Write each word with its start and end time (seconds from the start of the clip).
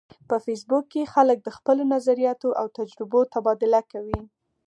په 0.29 0.35
فېسبوک 0.45 0.85
کې 0.93 1.11
خلک 1.13 1.37
د 1.43 1.49
خپلو 1.57 1.83
نظریاتو 1.93 2.49
او 2.59 2.65
تجربو 2.77 3.19
تبادله 3.33 3.81
کوي 3.91 4.19